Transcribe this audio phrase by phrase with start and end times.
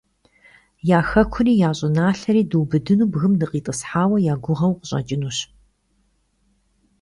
[0.97, 5.37] Я хэкури, я щӀыналъэри дубыдыну бгым дыкъитӀысхьа я гугъэу къыщӀэкӀынущ.